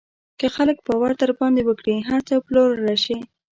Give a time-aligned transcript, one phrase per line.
[0.39, 3.17] که خلک باور در باندې وکړي، هر څه پلورلی شې.